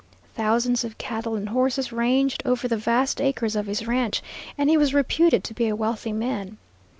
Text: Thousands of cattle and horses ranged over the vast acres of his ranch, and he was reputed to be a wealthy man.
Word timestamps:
Thousands 0.33 0.83
of 0.83 0.97
cattle 0.97 1.35
and 1.35 1.49
horses 1.49 1.91
ranged 1.91 2.41
over 2.43 2.67
the 2.67 2.75
vast 2.75 3.21
acres 3.21 3.55
of 3.55 3.67
his 3.67 3.85
ranch, 3.85 4.23
and 4.57 4.67
he 4.67 4.75
was 4.75 4.95
reputed 4.95 5.43
to 5.43 5.53
be 5.53 5.67
a 5.67 5.75
wealthy 5.75 6.11
man. 6.11 6.57